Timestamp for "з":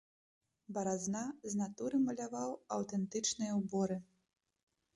1.51-1.59